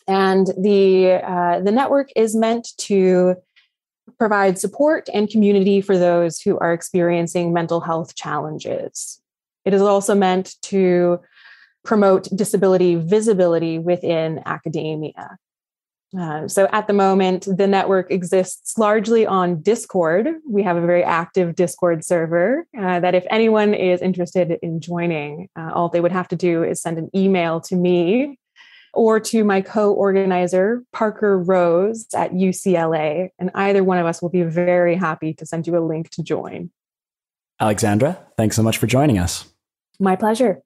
and 0.09 0.47
the 0.59 1.21
uh, 1.23 1.61
the 1.61 1.73
network 1.73 2.11
is 2.17 2.35
meant 2.35 2.69
to 2.79 3.37
provide 4.19 4.59
support 4.59 5.09
and 5.13 5.29
community 5.29 5.81
for 5.81 5.99
those 5.99 6.41
who 6.41 6.59
are 6.59 6.73
experiencing 6.73 7.53
mental 7.53 7.81
health 7.81 8.15
challenges. 8.15 9.21
It 9.65 9.75
is 9.75 9.83
also 9.83 10.15
meant 10.15 10.55
to 10.63 11.21
promote 11.87 12.29
disability 12.35 12.97
visibility 12.97 13.79
within 13.79 14.43
academia. 14.45 15.39
Uh, 16.19 16.47
so 16.47 16.69
at 16.73 16.87
the 16.87 16.93
moment, 16.93 17.47
the 17.57 17.67
network 17.67 18.11
exists 18.11 18.79
largely 18.79 19.27
on 19.27 19.61
Discord. 19.61 20.29
We 20.49 20.63
have 20.63 20.77
a 20.77 20.87
very 20.87 21.03
active 21.03 21.57
Discord 21.57 22.05
server 22.05 22.67
uh, 22.79 23.01
that, 23.01 23.15
if 23.15 23.25
anyone 23.29 23.75
is 23.75 24.01
interested 24.01 24.59
in 24.63 24.81
joining, 24.81 25.49
uh, 25.57 25.73
all 25.75 25.89
they 25.89 26.01
would 26.01 26.13
have 26.13 26.29
to 26.29 26.37
do 26.37 26.63
is 26.63 26.81
send 26.81 26.99
an 26.99 27.11
email 27.15 27.61
to 27.63 27.77
me 27.77 28.39
or 28.95 29.21
to 29.21 29.45
my 29.45 29.61
co 29.61 29.93
organizer, 29.93 30.83
Parker 30.93 31.39
Rose 31.39 32.07
at 32.15 32.33
UCLA. 32.33 33.29
And 33.39 33.51
either 33.55 33.85
one 33.85 33.99
of 33.99 34.07
us 34.07 34.23
will 34.23 34.31
be 34.31 34.43
very 34.43 34.97
happy 34.97 35.35
to 35.35 35.45
send 35.45 35.67
you 35.67 35.77
a 35.77 35.85
link 35.85 36.11
to 36.11 36.23
join. 36.23 36.71
Alexandra, 37.61 38.19
thanks 38.37 38.57
so 38.57 38.63
much 38.63 38.79
for 38.79 38.87
joining 38.87 39.19
us. 39.19 39.51
My 39.99 40.17
pleasure. 40.17 40.63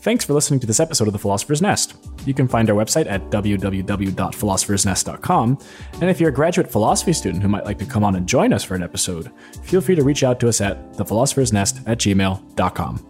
Thanks 0.00 0.24
for 0.24 0.32
listening 0.32 0.58
to 0.60 0.66
this 0.66 0.80
episode 0.80 1.08
of 1.08 1.12
The 1.12 1.18
Philosopher's 1.18 1.60
Nest. 1.60 1.94
You 2.24 2.32
can 2.32 2.48
find 2.48 2.70
our 2.70 2.76
website 2.76 3.06
at 3.06 3.28
www.philosophersnest.com. 3.30 5.58
And 6.00 6.08
if 6.08 6.18
you're 6.18 6.30
a 6.30 6.32
graduate 6.32 6.72
philosophy 6.72 7.12
student 7.12 7.42
who 7.42 7.50
might 7.50 7.66
like 7.66 7.76
to 7.78 7.84
come 7.84 8.02
on 8.02 8.16
and 8.16 8.26
join 8.26 8.54
us 8.54 8.64
for 8.64 8.74
an 8.74 8.82
episode, 8.82 9.30
feel 9.62 9.82
free 9.82 9.96
to 9.96 10.02
reach 10.02 10.24
out 10.24 10.40
to 10.40 10.48
us 10.48 10.62
at 10.62 10.94
thephilosophers.nest 10.94 11.82
at 11.86 11.98
gmail.com. 11.98 13.09